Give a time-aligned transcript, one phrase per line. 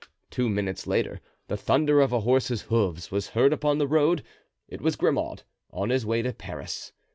[0.31, 4.23] Two minutes later the thunder of a horse's hoofs was heard upon the road;
[4.67, 6.91] it was Grimaud, on his way to Paris.